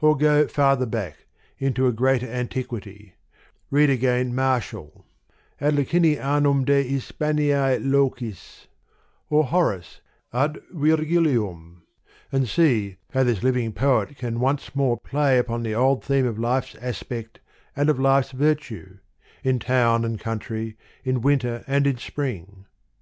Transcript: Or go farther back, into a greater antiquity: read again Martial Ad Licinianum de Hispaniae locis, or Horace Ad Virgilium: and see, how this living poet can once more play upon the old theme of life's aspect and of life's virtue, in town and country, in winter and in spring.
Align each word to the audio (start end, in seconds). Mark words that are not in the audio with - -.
Or 0.00 0.16
go 0.16 0.46
farther 0.46 0.86
back, 0.86 1.26
into 1.58 1.86
a 1.86 1.92
greater 1.92 2.24
antiquity: 2.26 3.12
read 3.70 3.90
again 3.90 4.34
Martial 4.34 5.04
Ad 5.60 5.74
Licinianum 5.74 6.64
de 6.64 6.82
Hispaniae 6.82 7.78
locis, 7.84 8.68
or 9.28 9.44
Horace 9.44 10.00
Ad 10.32 10.62
Virgilium: 10.72 11.82
and 12.32 12.48
see, 12.48 12.96
how 13.12 13.22
this 13.22 13.42
living 13.42 13.74
poet 13.74 14.16
can 14.16 14.40
once 14.40 14.74
more 14.74 14.96
play 14.98 15.36
upon 15.36 15.62
the 15.62 15.74
old 15.74 16.02
theme 16.02 16.24
of 16.26 16.38
life's 16.38 16.74
aspect 16.76 17.40
and 17.76 17.90
of 17.90 18.00
life's 18.00 18.30
virtue, 18.30 18.96
in 19.44 19.58
town 19.58 20.06
and 20.06 20.18
country, 20.18 20.78
in 21.04 21.20
winter 21.20 21.64
and 21.66 21.86
in 21.86 21.98
spring. 21.98 22.64